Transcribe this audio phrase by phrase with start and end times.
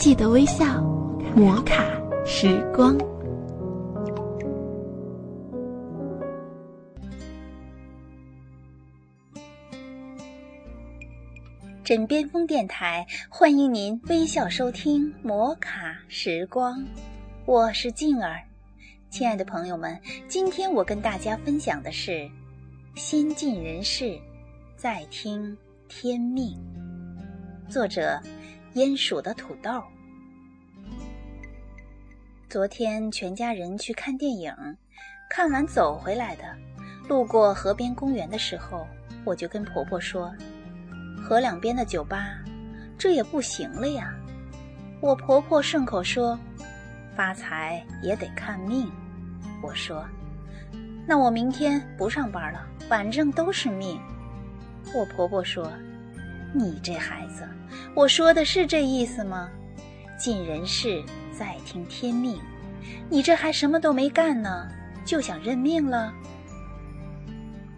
[0.00, 0.82] 记得微笑，
[1.36, 1.84] 摩卡
[2.24, 2.96] 时光。
[11.84, 16.82] 枕边风电台欢迎您微笑收听摩卡时光，
[17.44, 18.40] 我是静儿。
[19.10, 22.26] 亲爱的朋友们，今天我跟大家分享的是：
[22.94, 24.18] 先尽人事，
[24.78, 25.54] 再听
[25.90, 26.58] 天命。
[27.68, 28.18] 作者：
[28.74, 29.82] 鼹鼠的土豆。
[32.48, 34.54] 昨天全家人去看电影，
[35.28, 36.44] 看完走回来的，
[37.08, 38.86] 路过河边公园的时候，
[39.24, 40.32] 我就跟婆婆说。
[41.20, 42.38] 河两边的酒吧，
[42.96, 44.14] 这也不行了呀！
[45.00, 46.38] 我婆婆顺口说
[47.14, 48.90] ：“发财也得看命。”
[49.62, 50.04] 我说
[51.06, 54.00] ：“那我明天不上班了，反正都是命。”
[54.94, 55.70] 我婆婆说
[56.52, 57.48] ：“你这孩子，
[57.94, 59.48] 我说的是这意思吗？
[60.18, 62.38] 尽人事，再听天命。
[63.08, 64.68] 你这还什么都没干呢，
[65.04, 66.12] 就想认命了？”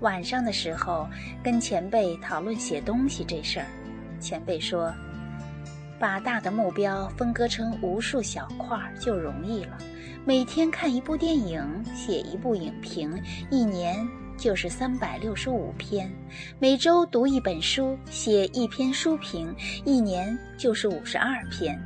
[0.00, 1.08] 晚上的时候，
[1.42, 3.66] 跟前辈讨论写东西这事儿，
[4.20, 4.92] 前辈说，
[5.98, 9.76] 把大的目标分割成无数小块儿就容易了。
[10.24, 11.60] 每天看一部电影，
[11.94, 13.20] 写一部影评，
[13.50, 14.06] 一年
[14.38, 16.08] 就是三百六十五篇；
[16.60, 19.52] 每周读一本书，写一篇书评，
[19.84, 21.76] 一年就是五十二篇；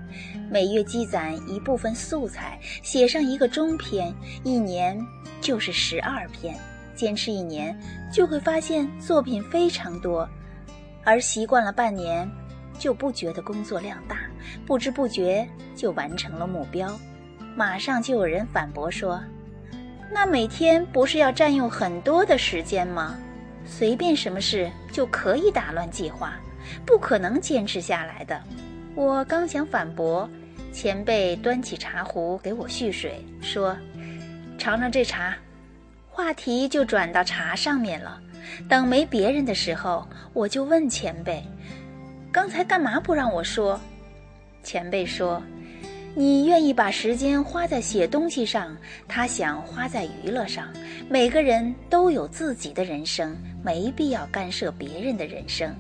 [0.51, 5.01] 每月积攒一部分素材，写上一个中篇，一年
[5.41, 6.55] 就是十二篇。
[6.95, 7.77] 坚持一年，
[8.13, 10.29] 就会发现作品非常多，
[11.05, 12.31] 而习惯了半年，
[12.79, 14.19] 就不觉得工作量大，
[14.67, 16.95] 不知不觉就完成了目标。
[17.57, 19.21] 马上就有人反驳说
[20.11, 23.17] ：“那每天不是要占用很多的时间吗？
[23.65, 26.35] 随便什么事就可以打乱计划，
[26.85, 28.41] 不可能坚持下来的。”
[28.95, 30.29] 我刚想反驳，
[30.73, 33.77] 前辈端起茶壶给我续水，说
[34.59, 35.35] ：“尝尝这茶。”
[36.11, 38.21] 话题就转到茶上面了。
[38.69, 41.43] 等没别人的时候，我就问前辈
[42.31, 43.81] ：“刚才干嘛不让我说？”
[44.63, 45.43] 前辈说
[46.15, 48.77] ：“你愿意把时间花在写东西上，
[49.09, 50.69] 他想花在娱乐上。
[51.09, 55.75] 每个人都有自己的人生，没必要干涉别人的人生。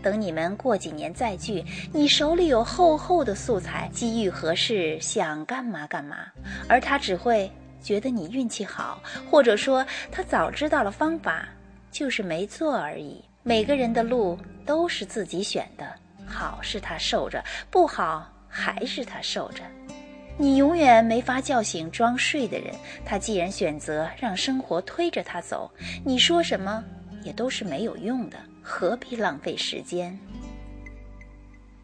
[0.00, 6.26] 等你们过几年再聚，你手里有厚厚的素材，机遇合适，想干嘛干嘛，
[6.68, 7.50] 而他只会。”
[7.82, 11.48] 觉得你运气好，或者说他早知道了方法，
[11.90, 13.20] 就是没做而已。
[13.42, 15.92] 每个人的路都是自己选的，
[16.24, 17.42] 好是他受着，
[17.72, 19.62] 不好还是他受着。
[20.36, 22.74] 你永远没法叫醒装睡的人，
[23.04, 25.70] 他既然选择让生活推着他走，
[26.04, 26.84] 你说什么
[27.22, 30.18] 也都是没有用的，何必浪费时间？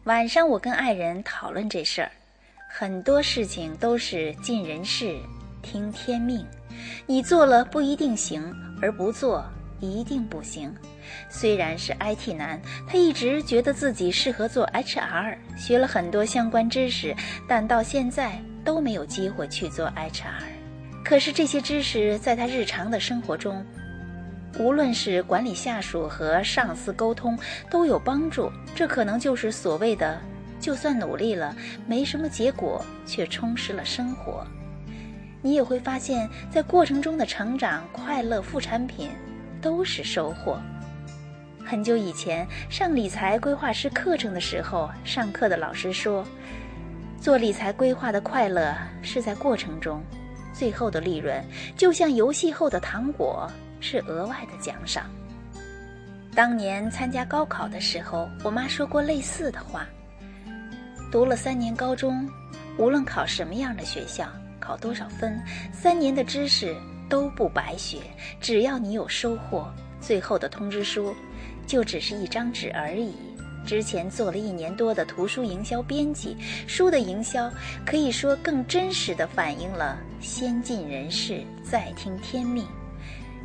[0.03, 2.11] 晚上我跟爱人讨论这事儿，
[2.69, 5.17] 很多事情都是尽人事。
[5.61, 6.45] 听天命，
[7.05, 8.41] 你做了不一定行，
[8.81, 9.45] 而不做
[9.81, 10.73] 一定不行。
[11.29, 17.15] 虽然是 IT 男，他一直觉得自己适合做 HR，学了很多相关知识，
[17.47, 20.43] 但到现在都没有机会去做 HR。
[21.03, 23.65] 可是这些知识在他日常的生活中，
[24.59, 27.37] 无论是管理下属和上司沟通
[27.69, 28.51] 都有帮助。
[28.75, 30.19] 这可能就是所谓的，
[30.59, 31.55] 就算努力了
[31.87, 34.45] 没什么结果，却充实了生活。
[35.41, 39.09] 你也会发现，在过程中的成长、快乐、副产品，
[39.61, 40.59] 都是收获。
[41.69, 46.25] 很久以前上理财规划师课程的时候，上课的老师说，
[47.21, 50.01] 做理财规划的快乐是在过程中，
[50.51, 51.45] 最后的利润
[51.77, 53.47] 就像游戏后的糖果，
[53.79, 55.05] 是额外的奖赏。
[56.33, 59.87] 当年参加高考的时候，我妈说过类似的话：
[61.11, 62.27] 读了三年高中，
[62.79, 64.27] 无论考什么样的学校。
[64.59, 65.39] 考多少分？
[65.71, 66.75] 三年的知识
[67.07, 67.99] 都不白学，
[68.41, 69.71] 只要你有收获，
[70.01, 71.15] 最后的通知书
[71.69, 73.13] 就只是一张纸而已。
[73.63, 76.35] 之前做了一年多的图书营销编辑，
[76.65, 77.51] 书的营销
[77.85, 82.65] 可以说更真实的反映了“先尽人事，再听天命”。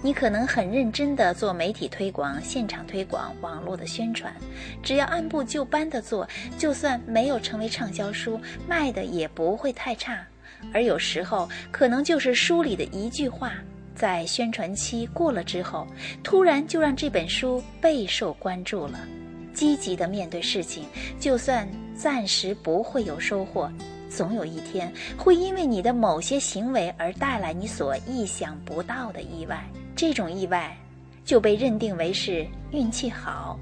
[0.00, 4.34] 你可能很认真的做媒体推广、现场推广、网络的宣传，
[4.82, 6.26] 只要按部就班的做，
[6.56, 10.26] 就算没有成为畅销书，卖的也不会太差。
[10.72, 13.52] 而有时候，可能就是书里的一句话，
[13.94, 15.86] 在宣传期过了之后，
[16.22, 19.00] 突然就让这本书备受关注了。
[19.52, 20.84] 积极的面对事情，
[21.20, 23.70] 就算暂时不会有收获，
[24.10, 29.64] 总有一天会因为你的某些行为而带来你所意想不到的意外。
[29.94, 30.76] 这种意外，
[31.24, 33.56] 就被认定为是运气好。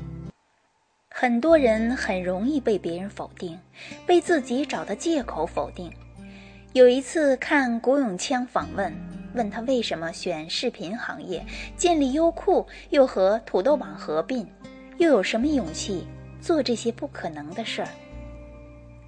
[1.11, 3.59] 很多人很容易被别人否定，
[4.07, 5.93] 被自己找的借口否定。
[6.73, 8.91] 有一次看古永锵访问，
[9.35, 11.45] 问他为什么选视频行业，
[11.77, 14.47] 建立优酷，又和土豆网合并，
[14.99, 16.07] 又有什么勇气
[16.41, 17.89] 做这些不可能的事儿？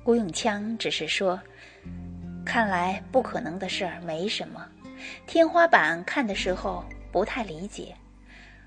[0.02, 1.40] 古永锵只是说
[2.44, 4.66] ：“看来不可能的事儿没什么，
[5.26, 7.94] 天花板看的时候不太理解。”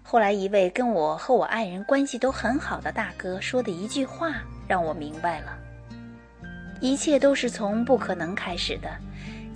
[0.01, 5.57] 后来，一位跟我和我爱人关系都很好的大哥说的一句话，让我明白了：
[6.79, 8.89] 一切都是从不可能开始的，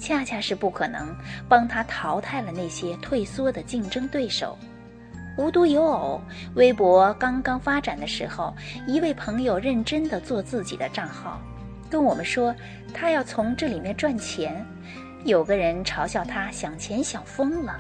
[0.02, 1.16] 恰恰是不可能
[1.48, 4.58] 帮他淘汰了那些退缩的竞争对手。
[5.38, 6.20] 无独有偶，
[6.56, 8.52] 微博刚刚发展的时候，
[8.88, 11.40] 一位朋友认真的做自己的账号，
[11.88, 12.54] 跟我们说
[12.96, 14.66] 他要从这里面赚钱。
[15.24, 17.80] 有个人嘲笑他想钱想疯了。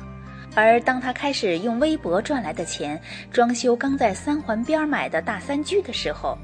[0.53, 3.01] 而当他开始用微博赚来的钱
[3.31, 6.37] 装修刚在三环边买的大三居的时候，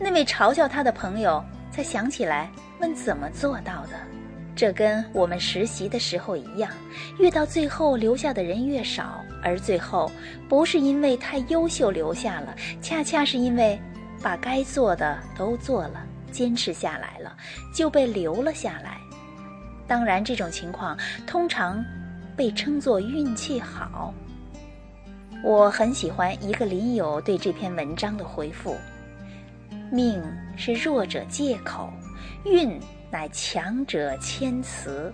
[0.00, 3.92] 那位嘲笑他的朋友才想起来问怎么做到的。
[4.54, 6.70] 这跟我们实习的时候一样，
[7.18, 10.10] 越到最后留下的人越少，而最后
[10.48, 13.80] 不是因为太优秀留下了，恰恰是因为
[14.22, 17.36] 把该做的都做了，坚持下来了，
[17.74, 18.98] 就被留了下来。
[19.86, 20.96] 当然，这种情况
[21.26, 21.84] 通常。
[22.34, 24.12] 被称作运气好。
[25.44, 28.74] 我很喜欢一个林友对这篇文章的回复
[29.92, 30.18] ：“命
[30.56, 31.92] 是弱者借口，
[32.46, 32.80] 运
[33.12, 35.12] 乃强者谦辞。”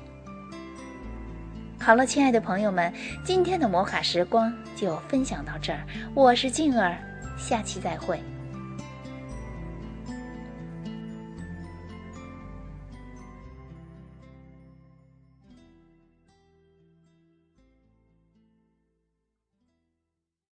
[1.79, 2.93] 好了，亲爱的朋友们，
[3.25, 5.81] 今天的摩卡时光就分享到这儿。
[6.15, 6.97] 我是静儿，
[7.37, 8.21] 下期再会。